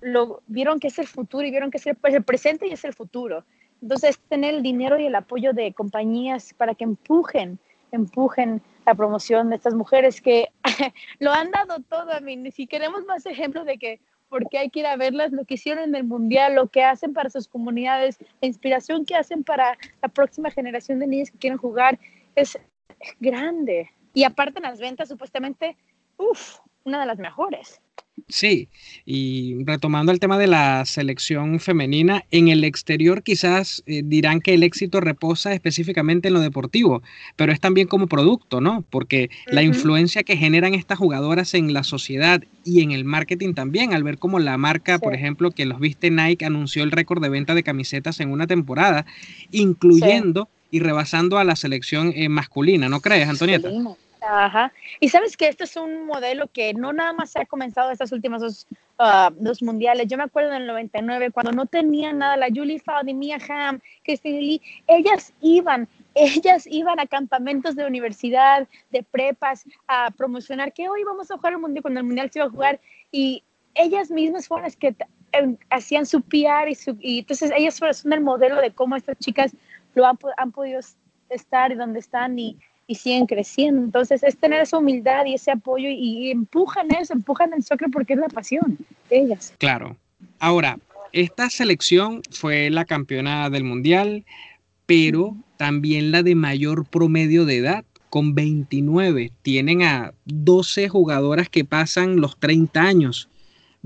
lo, 0.02 0.42
vieron 0.48 0.80
que 0.80 0.88
es 0.88 0.98
el 0.98 1.08
futuro 1.08 1.46
y 1.46 1.52
vieron 1.52 1.70
que 1.70 1.78
es 1.78 1.86
el, 1.86 1.96
pues, 1.96 2.14
el 2.16 2.24
presente 2.24 2.68
y 2.68 2.72
es 2.72 2.84
el 2.86 2.94
futuro. 2.94 3.44
Entonces, 3.84 4.18
tener 4.30 4.56
el 4.56 4.64
dinero 4.64 5.00
y 5.00 5.06
el 5.06 5.14
apoyo 5.14 5.54
de 5.54 5.74
compañías 5.74 6.56
para 6.56 6.74
que 6.74 6.86
empujen, 6.86 7.60
empujen 7.92 8.64
la 8.88 8.96
promoción 8.96 9.50
de 9.50 9.58
estas 9.58 9.76
mujeres 9.76 10.22
que 10.22 10.48
lo 11.20 11.34
han 11.34 11.52
dado 11.52 11.82
todo. 11.82 12.14
A 12.14 12.22
mí, 12.22 12.52
si 12.52 12.68
queremos 12.68 13.06
más 13.06 13.26
ejemplos 13.26 13.66
de 13.66 13.78
que 13.78 14.00
porque 14.30 14.58
hay 14.58 14.70
que 14.70 14.80
ir 14.80 14.86
a 14.86 14.96
verlas, 14.96 15.32
lo 15.32 15.46
que 15.46 15.56
hicieron 15.56 15.84
en 15.84 15.96
el 15.96 16.04
Mundial, 16.06 16.56
lo 16.56 16.68
que 16.68 16.84
hacen 16.84 17.14
para 17.14 17.30
sus 17.30 17.48
comunidades, 17.48 18.18
la 18.42 18.48
inspiración 18.48 19.06
que 19.06 19.16
hacen 19.16 19.44
para 19.44 19.78
la 20.02 20.10
próxima 20.10 20.52
generación 20.52 21.00
de 21.00 21.08
niñas 21.08 21.32
que 21.32 21.38
quieren 21.38 21.58
jugar, 21.58 22.00
es 22.36 22.58
grande. 23.20 23.90
Y 24.14 24.24
aparte 24.24 24.60
en 24.60 24.64
las 24.64 24.80
ventas, 24.80 25.10
supuestamente, 25.10 25.78
uff, 26.18 26.60
una 26.84 27.02
de 27.02 27.06
las 27.06 27.20
mejores. 27.20 27.82
Sí, 28.28 28.68
y 29.06 29.64
retomando 29.64 30.12
el 30.12 30.20
tema 30.20 30.38
de 30.38 30.48
la 30.48 30.84
selección 30.86 31.60
femenina, 31.60 32.26
en 32.32 32.50
el 32.50 32.64
exterior 32.64 33.24
quizás 33.24 33.84
eh, 33.86 34.02
dirán 34.04 34.42
que 34.42 34.56
el 34.56 34.64
éxito 34.64 35.00
reposa 35.00 35.54
específicamente 35.54 36.28
en 36.28 36.34
lo 36.34 36.42
deportivo, 36.42 37.04
pero 37.36 37.54
es 37.54 37.60
también 37.62 37.88
como 37.88 38.08
producto, 38.08 38.60
¿no? 38.60 38.84
Porque 38.90 39.30
la 39.46 39.64
influencia 39.64 40.24
que 40.24 40.36
generan 40.36 40.74
estas 40.74 40.98
jugadoras 40.98 41.54
en 41.54 41.74
la 41.74 41.84
sociedad 41.84 42.44
y 42.66 42.82
en 42.82 42.92
el 42.92 43.06
marketing 43.06 43.54
también, 43.54 43.94
al 43.94 44.04
ver 44.04 44.18
como 44.18 44.40
la 44.40 44.58
marca, 44.58 45.00
por 45.00 45.14
ejemplo, 45.14 45.52
que 45.52 45.66
los 45.66 45.80
viste 45.80 46.10
Nike 46.10 46.44
anunció 46.44 46.84
el 46.84 46.92
récord 46.92 47.22
de 47.22 47.30
venta 47.30 47.56
de 47.56 47.64
camisetas 47.64 48.20
en 48.20 48.32
una 48.32 48.48
temporada, 48.48 49.06
incluyendo 49.52 50.50
y 50.70 50.80
rebasando 50.80 51.38
a 51.38 51.44
la 51.44 51.56
selección 51.56 52.12
eh, 52.16 52.30
masculina, 52.30 52.90
¿no 52.90 53.00
crees, 53.00 53.30
Antonieta? 53.30 53.70
Ajá. 54.30 54.74
Y 55.00 55.08
sabes 55.08 55.38
que 55.38 55.48
este 55.48 55.64
es 55.64 55.78
un 55.78 56.06
modelo 56.06 56.48
que 56.48 56.74
no 56.74 56.92
nada 56.92 57.14
más 57.14 57.32
se 57.32 57.40
ha 57.40 57.46
comenzado 57.46 57.92
estas 57.92 58.12
últimas 58.12 58.42
dos, 58.42 58.68
uh, 59.00 59.34
dos 59.40 59.64
mundiales. 59.64 60.08
Yo 60.08 60.18
me 60.18 60.24
acuerdo 60.24 60.52
en 60.52 60.64
el 60.64 60.68
99, 60.68 61.32
cuando 61.32 61.54
no 61.54 61.66
tenían 61.66 62.18
nada, 62.18 62.36
la 62.36 62.48
Julie 62.54 62.80
Faudi, 62.80 63.14
Mia 63.14 63.38
Hamm, 63.48 63.80
Christine 64.04 64.42
Lee, 64.42 64.62
ellas 64.88 65.34
iban 65.42 65.88
ellas 66.14 66.66
iban 66.68 67.00
a 67.00 67.06
campamentos 67.06 67.76
de 67.76 67.86
universidad, 67.86 68.68
de 68.90 69.04
prepas, 69.04 69.64
a 69.88 70.10
promocionar 70.10 70.74
que 70.74 70.90
hoy 70.90 71.04
vamos 71.04 71.30
a 71.30 71.36
jugar 71.36 71.54
el 71.54 71.60
mundial, 71.60 71.84
cuando 71.84 72.00
el 72.00 72.08
mundial 72.08 72.32
se 72.32 72.40
iba 72.40 72.48
a 72.48 72.50
jugar, 72.50 72.80
y 73.12 73.44
ellas 73.76 74.10
mismas 74.10 74.48
fueron 74.48 74.64
las 74.64 74.76
que 74.76 74.96
em, 75.32 75.58
hacían 75.70 76.08
su 76.08 76.22
PR 76.24 76.68
y, 76.70 76.74
su, 76.74 76.98
y 77.00 77.20
entonces 77.20 77.52
ellas 77.56 77.76
son 77.76 78.14
el 78.14 78.22
modelo 78.22 78.60
de 78.60 78.72
cómo 78.72 78.96
estas 78.96 79.18
chicas 79.20 79.56
lo 79.94 80.08
han, 80.08 80.18
han 80.38 80.52
podido 80.52 80.80
estar 81.30 81.72
y 81.72 81.76
donde 81.76 82.00
están 82.00 82.40
y, 82.40 82.58
y, 82.88 82.96
siguen 82.96 83.26
creciendo. 83.26 83.84
Entonces 83.84 84.24
es 84.24 84.38
tener 84.38 84.62
esa 84.62 84.78
humildad 84.78 85.26
y 85.26 85.36
ese 85.36 85.52
apoyo 85.52 85.90
y, 85.90 86.28
y 86.28 86.32
empujan 86.32 86.88
eso, 86.96 87.14
empujan 87.14 87.54
el 87.54 87.64
soccer 87.64 87.90
porque 87.92 88.14
es 88.14 88.20
la 88.20 88.30
pasión 88.30 88.78
de 89.10 89.20
ellas. 89.20 89.54
Claro. 89.58 89.96
Ahora, 90.40 90.80
esta 91.12 91.50
selección 91.50 92.22
fue 92.32 92.70
la 92.70 92.86
campeona 92.86 93.50
del 93.50 93.64
mundial, 93.64 94.26
pero 94.86 95.36
también 95.58 96.12
la 96.12 96.24
de 96.24 96.36
mayor 96.36 96.86
promedio 96.86 97.46
de 97.46 97.58
edad, 97.58 97.86
con 98.10 98.36
29. 98.36 99.32
Tienen 99.42 99.84
a 99.84 100.14
12 100.26 100.90
jugadoras 100.90 101.50
que 101.50 101.66
pasan 101.66 102.22
los 102.22 102.38
30 102.40 102.82
años. 102.82 103.30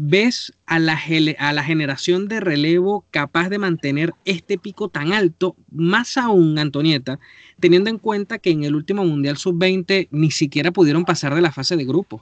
¿Ves 0.04 0.52
a 0.66 0.80
la, 0.80 0.98
a 1.38 1.54
la 1.54 1.64
generación 1.64 2.28
de 2.28 2.40
relevo 2.40 3.06
capaz 3.12 3.50
de 3.50 3.60
mantener 3.60 4.14
este 4.26 4.58
pico 4.58 4.90
tan 4.90 5.14
alto? 5.14 5.56
Más 5.70 6.18
aún, 6.18 6.58
Antonieta, 6.58 7.20
teniendo 7.60 7.92
en 7.92 8.00
cuenta 8.00 8.40
que 8.40 8.50
en 8.50 8.64
el 8.64 8.74
último 8.74 9.06
Mundial 9.06 9.38
Sub-20 9.38 10.08
ni 10.10 10.32
siquiera 10.32 10.72
pudieron 10.72 11.06
pasar 11.06 11.36
de 11.36 11.42
la 11.42 11.52
fase 11.52 11.76
de 11.76 11.86
grupo. 11.86 12.20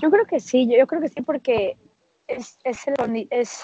Yo 0.00 0.10
creo 0.10 0.26
que 0.26 0.40
sí, 0.40 0.68
yo, 0.76 0.84
creo 0.88 1.00
que 1.00 1.08
sí, 1.08 1.22
porque 1.22 1.76
es, 2.26 2.58
es, 2.64 2.78
el, 2.88 3.28
es 3.30 3.62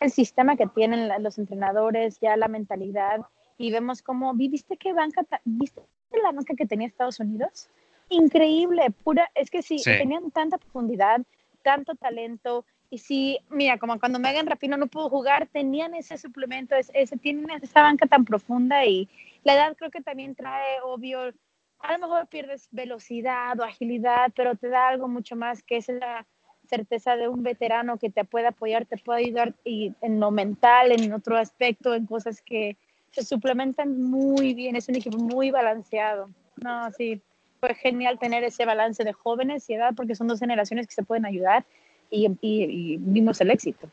el 0.00 0.10
sistema 0.10 0.54
que 0.54 0.66
tienen 0.66 1.08
los 1.22 1.38
entrenadores, 1.38 2.18
ya 2.20 2.36
la 2.36 2.48
mentalidad, 2.48 3.22
y 3.56 3.72
vemos 3.72 4.02
cómo, 4.02 4.34
¿viste 4.34 4.76
qué 4.76 4.92
banca, 4.92 5.26
viste 5.46 5.80
la 6.22 6.32
banca 6.32 6.52
que 6.54 6.66
tenía 6.66 6.86
Estados 6.86 7.18
Unidos? 7.18 7.70
Increíble, 8.10 8.90
pura, 9.04 9.30
es 9.34 9.50
que 9.50 9.62
sí, 9.62 9.76
tenían 9.82 10.30
tanta 10.32 10.58
profundidad, 10.58 11.22
tanto 11.68 11.94
talento, 11.96 12.64
y 12.88 12.96
sí, 12.96 13.38
mira, 13.50 13.76
como 13.76 14.00
cuando 14.00 14.18
Megan 14.18 14.46
Rapino 14.46 14.78
no 14.78 14.86
pudo 14.86 15.10
jugar, 15.10 15.46
tenían 15.52 15.94
ese 15.94 16.16
suplemento, 16.16 16.74
ese, 16.74 17.18
tienen 17.18 17.50
esa 17.62 17.82
banca 17.82 18.06
tan 18.06 18.24
profunda 18.24 18.86
y 18.86 19.06
la 19.44 19.52
edad 19.54 19.76
creo 19.76 19.90
que 19.90 20.00
también 20.00 20.34
trae, 20.34 20.80
obvio, 20.82 21.34
a 21.80 21.92
lo 21.92 21.98
mejor 21.98 22.26
pierdes 22.28 22.68
velocidad 22.70 23.60
o 23.60 23.64
agilidad, 23.64 24.32
pero 24.34 24.56
te 24.56 24.68
da 24.68 24.88
algo 24.88 25.08
mucho 25.08 25.36
más 25.36 25.62
que 25.62 25.76
es 25.76 25.88
la 25.88 26.26
certeza 26.66 27.16
de 27.16 27.28
un 27.28 27.42
veterano 27.42 27.98
que 27.98 28.08
te 28.08 28.24
puede 28.24 28.46
apoyar, 28.46 28.86
te 28.86 28.96
puede 28.96 29.26
ayudar 29.26 29.54
y 29.62 29.92
en 30.00 30.18
lo 30.20 30.30
mental, 30.30 30.92
en 30.92 31.12
otro 31.12 31.36
aspecto, 31.36 31.94
en 31.94 32.06
cosas 32.06 32.40
que 32.40 32.78
se 33.10 33.22
suplementan 33.22 34.00
muy 34.00 34.54
bien, 34.54 34.76
es 34.76 34.88
un 34.88 34.96
equipo 34.96 35.18
muy 35.18 35.50
balanceado. 35.50 36.30
No, 36.56 36.90
sí, 36.92 37.20
fue 37.60 37.74
genial 37.74 38.18
tener 38.18 38.44
ese 38.44 38.64
balance 38.64 39.04
de 39.04 39.12
jóvenes 39.12 39.68
y 39.68 39.74
edad 39.74 39.94
porque 39.96 40.14
son 40.14 40.28
dos 40.28 40.38
generaciones 40.38 40.86
que 40.86 40.94
se 40.94 41.02
pueden 41.02 41.26
ayudar 41.26 41.64
y, 42.10 42.96
vimos 43.00 43.40
el 43.40 43.50
éxito. 43.50 43.88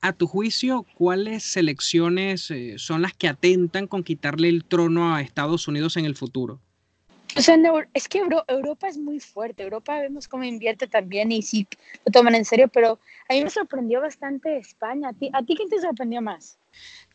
A 0.00 0.12
tu 0.12 0.26
juicio, 0.26 0.84
¿cuáles 0.94 1.44
selecciones 1.44 2.50
eh, 2.50 2.74
son 2.78 3.02
las 3.02 3.12
que 3.12 3.28
atentan 3.28 3.86
con 3.86 4.02
quitarle 4.02 4.48
el 4.48 4.64
trono 4.64 5.14
a 5.14 5.20
Estados 5.20 5.68
Unidos 5.68 5.96
en 5.96 6.06
el 6.06 6.16
futuro? 6.16 6.60
O 7.36 7.40
sea, 7.40 7.56
es 7.94 8.08
que 8.08 8.20
Europa 8.48 8.88
es 8.88 8.98
muy 8.98 9.20
fuerte. 9.20 9.62
Europa 9.62 9.98
vemos 10.00 10.28
cómo 10.28 10.44
invierte 10.44 10.86
también 10.86 11.32
y 11.32 11.40
sí 11.40 11.66
lo 12.04 12.12
toman 12.12 12.34
en 12.34 12.44
serio, 12.44 12.68
pero 12.68 12.98
a 13.28 13.34
mí 13.34 13.42
me 13.42 13.48
sorprendió 13.48 14.00
bastante 14.00 14.58
España. 14.58 15.10
¿A 15.10 15.12
ti, 15.14 15.30
¿a 15.32 15.42
ti 15.42 15.54
quién 15.56 15.70
te 15.70 15.80
sorprendió 15.80 16.20
más? 16.20 16.58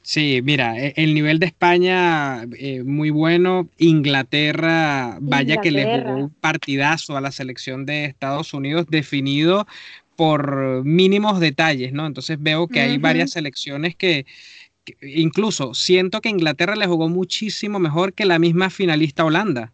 Sí, 0.08 0.40
mira, 0.42 0.80
e, 0.80 0.94
el 0.96 1.14
nivel 1.14 1.38
de 1.38 1.48
España 1.48 2.44
eh, 2.58 2.82
muy 2.86 3.10
bueno. 3.10 3.68
Inglaterra, 3.78 5.18
vaya 5.20 5.58
que 5.58 5.70
le 5.70 5.84
jugó 5.84 6.16
un 6.16 6.30
partidazo 6.30 7.18
a 7.18 7.22
la 7.22 7.34
selección 7.34 7.86
de 7.86 8.06
Estados 8.06 8.54
Unidos 8.54 8.86
definido 8.90 9.68
por 10.16 10.86
mínimos 10.86 11.42
detalles, 11.42 11.92
¿no? 11.92 12.06
Entonces 12.06 12.38
veo 12.40 12.70
que 12.70 12.80
hay 12.80 12.98
varias 13.00 13.32
selecciones 13.32 13.98
que, 13.98 14.26
que, 14.86 14.96
incluso 15.02 15.74
siento 15.74 16.22
que 16.22 16.30
Inglaterra 16.30 16.78
le 16.78 16.88
jugó 16.88 17.10
muchísimo 17.10 17.78
mejor 17.78 18.14
que 18.14 18.24
la 18.24 18.40
misma 18.40 18.70
finalista 18.70 19.26
Holanda. 19.26 19.74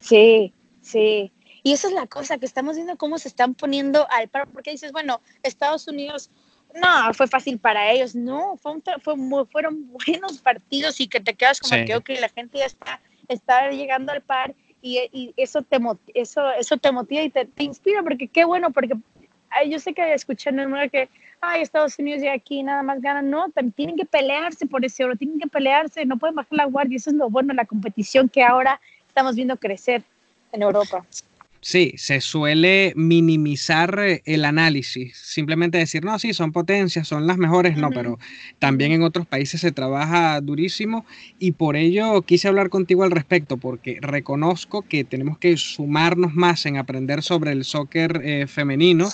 Sí, 0.00 0.52
sí. 0.80 1.30
Y 1.62 1.74
esa 1.74 1.86
es 1.86 1.94
la 1.94 2.08
cosa, 2.08 2.38
que 2.38 2.46
estamos 2.46 2.74
viendo 2.74 2.96
cómo 2.96 3.18
se 3.18 3.28
están 3.28 3.54
poniendo 3.54 4.08
al 4.10 4.28
par, 4.28 4.48
porque 4.48 4.72
dices, 4.72 4.90
bueno, 4.90 5.20
Estados 5.44 5.86
Unidos, 5.86 6.28
no, 6.74 7.14
fue 7.14 7.26
fácil 7.28 7.58
para 7.58 7.90
ellos, 7.90 8.14
no, 8.14 8.56
fue, 8.56 8.74
fueron 9.46 9.88
buenos 9.92 10.38
partidos 10.38 11.00
y 11.00 11.06
que 11.06 11.20
te 11.20 11.34
quedas 11.34 11.60
como 11.60 11.84
que, 11.84 11.96
ok, 11.96 12.10
la 12.20 12.28
gente 12.28 12.58
ya 12.58 12.66
está, 12.66 13.00
está 13.28 13.70
llegando 13.70 14.12
al 14.12 14.22
par 14.22 14.54
y, 14.82 15.32
eso, 15.36 15.62
te, 15.62 15.78
eso, 16.14 16.50
eso 16.52 16.76
te 16.76 16.92
motiva 16.92 17.22
y 17.22 17.30
te, 17.30 17.48
inspira, 17.58 18.02
porque 18.02 18.28
qué 18.28 18.44
bueno, 18.44 18.70
porque 18.70 18.94
yo 19.68 19.78
sé 19.78 19.94
que 19.94 20.12
escuché 20.12 20.50
en 20.50 20.58
el 20.58 20.90
que, 20.90 21.08
ay, 21.40 21.62
Estados 21.62 21.98
Unidos 21.98 22.22
y 22.22 22.28
aquí 22.28 22.62
nada 22.62 22.82
más 22.82 23.00
ganan, 23.00 23.30
no, 23.30 23.46
tienen 23.76 23.96
que 23.96 24.04
pelearse 24.04 24.66
por 24.66 24.84
ese 24.84 25.04
oro, 25.04 25.16
tienen 25.16 25.38
que 25.38 25.46
pelearse, 25.46 26.04
no 26.04 26.18
pueden 26.18 26.34
bajar 26.34 26.52
la 26.52 26.64
guardia, 26.66 26.96
eso 26.96 27.10
es 27.10 27.16
lo 27.16 27.30
bueno, 27.30 27.54
la 27.54 27.64
competición 27.64 28.28
que 28.28 28.42
ahora 28.42 28.80
estamos 29.06 29.36
viendo 29.36 29.56
crecer 29.56 30.02
en 30.52 30.62
Europa. 30.62 31.06
Sí, 31.64 31.94
se 31.96 32.20
suele 32.20 32.92
minimizar 32.94 33.98
eh, 33.98 34.22
el 34.26 34.44
análisis, 34.44 35.16
simplemente 35.16 35.78
decir, 35.78 36.04
no, 36.04 36.18
sí, 36.18 36.34
son 36.34 36.52
potencias, 36.52 37.08
son 37.08 37.26
las 37.26 37.38
mejores, 37.38 37.76
no, 37.76 37.90
pero 37.90 38.18
también 38.58 38.92
en 38.92 39.02
otros 39.02 39.26
países 39.26 39.62
se 39.62 39.72
trabaja 39.72 40.40
durísimo 40.40 41.06
y 41.38 41.52
por 41.52 41.76
ello 41.76 42.20
quise 42.22 42.48
hablar 42.48 42.68
contigo 42.68 43.02
al 43.02 43.10
respecto, 43.10 43.56
porque 43.56 43.98
reconozco 44.00 44.82
que 44.82 45.04
tenemos 45.04 45.38
que 45.38 45.56
sumarnos 45.56 46.34
más 46.34 46.66
en 46.66 46.76
aprender 46.76 47.22
sobre 47.22 47.52
el 47.52 47.64
soccer 47.64 48.20
eh, 48.22 48.46
femenino 48.46 49.08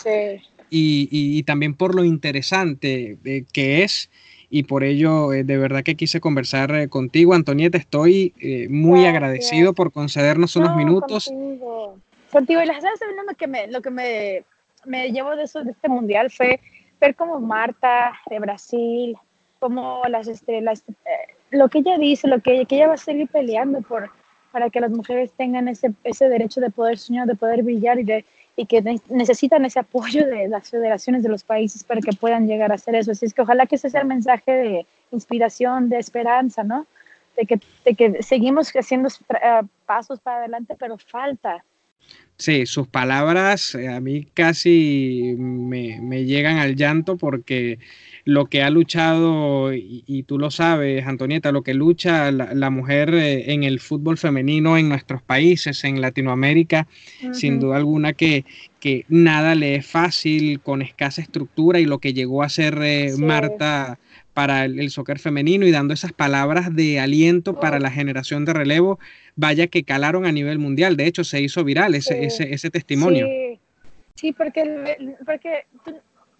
y, 0.68 1.42
también 1.44 1.74
por 1.74 1.94
lo 1.94 2.04
interesante 2.04 3.16
eh, 3.24 3.44
que 3.52 3.84
es 3.84 4.10
y 4.50 4.64
por 4.64 4.82
ello 4.82 5.32
eh, 5.32 5.44
de 5.44 5.56
verdad 5.56 5.84
que 5.84 5.94
quise 5.94 6.20
conversar 6.20 6.74
eh, 6.74 6.88
contigo, 6.88 7.34
Antonieta. 7.34 7.78
Estoy 7.78 8.34
eh, 8.40 8.66
muy 8.68 9.06
agradecido 9.06 9.72
por 9.72 9.92
concedernos 9.92 10.56
unos 10.56 10.76
minutos. 10.76 11.26
Contigo. 11.26 12.00
Contigo. 12.30 12.62
Y 12.62 12.66
las 12.66 12.82
sabes 12.82 13.00
lo 13.26 13.34
que 13.34 13.46
me, 13.46 13.66
lo 13.68 13.82
que 13.82 13.90
me, 13.90 14.44
me 14.84 15.12
llevó 15.12 15.36
de, 15.36 15.44
eso, 15.44 15.62
de 15.62 15.72
este 15.72 15.88
mundial 15.88 16.30
fue 16.30 16.60
ver 17.00 17.14
como 17.14 17.40
Marta 17.40 18.12
de 18.28 18.38
Brasil, 18.38 19.16
como 19.58 20.02
las 20.08 20.28
estrellas, 20.28 20.84
lo 21.50 21.68
que 21.68 21.78
ella 21.78 21.98
dice, 21.98 22.28
lo 22.28 22.40
que, 22.40 22.64
que 22.66 22.76
ella 22.76 22.88
va 22.88 22.94
a 22.94 22.98
seguir 22.98 23.28
peleando 23.28 23.82
por 23.82 24.10
para 24.52 24.68
que 24.68 24.80
las 24.80 24.90
mujeres 24.90 25.30
tengan 25.36 25.68
ese, 25.68 25.92
ese 26.02 26.28
derecho 26.28 26.60
de 26.60 26.70
poder 26.70 26.98
soñar, 26.98 27.28
de 27.28 27.36
poder 27.36 27.62
brillar 27.62 28.00
y 28.00 28.04
de 28.04 28.24
y 28.60 28.66
que 28.66 28.82
necesitan 29.08 29.64
ese 29.64 29.78
apoyo 29.78 30.26
de 30.26 30.46
las 30.48 30.68
federaciones 30.68 31.22
de 31.22 31.30
los 31.30 31.44
países 31.44 31.82
para 31.82 32.02
que 32.02 32.12
puedan 32.12 32.46
llegar 32.46 32.70
a 32.72 32.74
hacer 32.74 32.94
eso. 32.94 33.12
Así 33.12 33.24
es 33.24 33.32
que 33.32 33.40
ojalá 33.40 33.64
que 33.64 33.76
ese 33.76 33.88
sea 33.88 34.02
el 34.02 34.06
mensaje 34.06 34.52
de 34.52 34.86
inspiración, 35.12 35.88
de 35.88 35.98
esperanza, 35.98 36.62
¿no? 36.62 36.86
De 37.38 37.46
que, 37.46 37.58
de 37.86 37.94
que 37.94 38.22
seguimos 38.22 38.70
haciendo 38.76 39.08
uh, 39.08 39.66
pasos 39.86 40.20
para 40.20 40.40
adelante, 40.40 40.76
pero 40.78 40.98
falta. 40.98 41.64
Sí, 42.36 42.64
sus 42.64 42.88
palabras 42.88 43.74
eh, 43.74 43.88
a 43.88 44.00
mí 44.00 44.26
casi 44.32 45.34
me, 45.36 46.00
me 46.00 46.24
llegan 46.24 46.56
al 46.56 46.74
llanto 46.74 47.18
porque 47.18 47.78
lo 48.24 48.46
que 48.46 48.62
ha 48.62 48.70
luchado, 48.70 49.72
y, 49.74 50.22
tú 50.26 50.38
lo 50.38 50.50
sabes, 50.50 51.06
Antonieta, 51.06 51.52
lo 51.52 51.62
que 51.62 51.74
lucha 51.74 52.30
la, 52.30 52.70
mujer 52.70 53.14
eh, 53.14 53.52
en 53.52 53.64
el 53.64 53.80
fútbol 53.80 54.18
femenino 54.18 54.76
en 54.76 54.88
nuestros 54.88 55.22
países, 55.22 55.84
en 55.84 56.00
Latinoamérica, 56.00 56.86
sin 57.32 57.60
duda 57.60 57.76
alguna 57.76 58.12
que, 58.12 58.44
que, 58.78 59.04
nada 59.08 59.54
le 59.54 59.76
es 59.76 59.86
fácil, 59.86 60.60
con 60.60 60.82
escasa 60.82 61.22
estructura, 61.22 61.80
y 61.80 61.86
lo 61.86 61.98
que 61.98 62.12
llegó 62.12 62.42
a 62.42 62.48
ser 62.48 62.78
eh, 62.82 63.14
Marta 63.18 63.98
para 64.34 64.64
el, 64.64 64.90
soccer 64.90 65.18
femenino 65.18 65.66
y 65.66 65.70
dando 65.70 65.94
esas 65.94 66.12
palabras 66.12 66.74
de 66.74 67.00
aliento 67.00 67.58
para 67.58 67.78
la 67.80 67.90
generación 67.90 68.44
de 68.44 68.52
relevo, 68.52 68.98
vaya 69.36 69.66
que 69.66 69.84
calaron 69.84 70.24
a 70.26 70.32
nivel 70.32 70.58
mundial. 70.58 70.96
De 70.96 71.06
hecho, 71.06 71.24
se 71.24 71.40
hizo 71.40 71.64
viral 71.64 71.94
ese, 71.94 72.24
ese, 72.24 72.52
ese 72.52 72.70
testimonio. 72.70 73.26
Sí, 73.26 73.60
sí 74.14 74.32
porque, 74.32 75.16
porque 75.26 75.66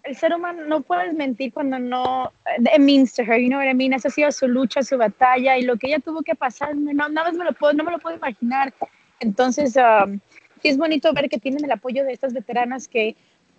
el 0.03 0.15
ser 0.15 0.33
humano 0.33 0.65
no 0.65 0.81
puedes 0.81 1.13
mentir 1.13 1.53
cuando 1.53 1.77
no 1.79 2.31
it 2.59 2.79
means 2.79 3.13
to 3.13 3.23
her, 3.23 3.39
you 3.39 3.49
know 3.49 3.59
what 3.59 3.69
I 3.69 3.73
mean? 3.73 3.93
Esa 3.93 4.07
ha 4.07 4.11
sido 4.11 4.31
su 4.31 4.47
lucha, 4.47 4.83
su 4.83 4.97
batalla 4.97 5.57
y 5.57 5.63
lo 5.63 5.77
que 5.77 5.87
ella 5.87 5.99
tuvo 5.99 6.21
que 6.21 6.35
pasar, 6.35 6.75
no, 6.75 6.93
nada 6.93 7.27
más 7.27 7.33
me 7.33 7.45
lo 7.45 7.53
puedo, 7.53 7.73
no 7.73 7.83
me 7.83 7.91
lo 7.91 7.99
puedo 7.99 8.15
imaginar. 8.15 8.73
Entonces, 9.19 9.75
um, 9.75 10.19
sí 10.61 10.69
es 10.69 10.77
bonito 10.77 11.13
ver 11.13 11.29
que 11.29 11.37
tienen 11.37 11.63
el 11.63 11.71
apoyo 11.71 12.03
de 12.03 12.13
estas 12.13 12.33
veteranas 12.33 12.87
que 12.87 13.15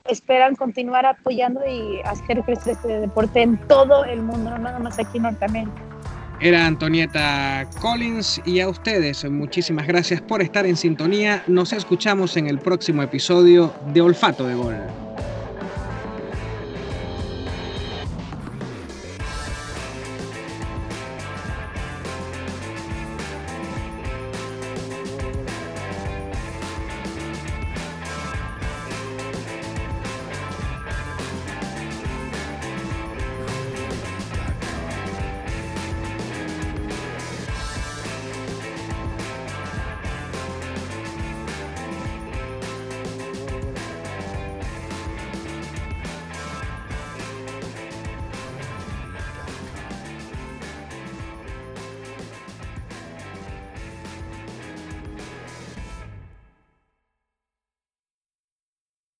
esperan 0.09 0.56
continuar 0.56 1.06
apoyando 1.06 1.61
y 1.66 2.00
hacer 2.04 2.42
crecer 2.42 2.75
este 2.75 3.00
deporte 3.00 3.42
en 3.42 3.56
todo 3.68 4.04
el 4.04 4.23
mundo, 4.23 4.50
no 4.50 4.59
nada 4.59 4.78
más 4.78 4.99
aquí 4.99 5.18
en 5.18 5.25
Norteamérica. 5.25 5.82
Era 6.40 6.66
Antonieta 6.66 7.68
Collins 7.80 8.42
y 8.44 8.59
a 8.59 8.68
ustedes 8.68 9.25
muchísimas 9.30 9.87
gracias 9.87 10.21
por 10.21 10.42
estar 10.42 10.66
en 10.66 10.76
sintonía. 10.76 11.44
Nos 11.47 11.73
escuchamos 11.73 12.37
en 12.37 12.49
el 12.49 12.59
próximo 12.59 13.02
episodio 13.02 13.73
de 13.92 14.00
Olfato 14.00 14.47
de 14.47 14.54
Gol. 14.54 15.01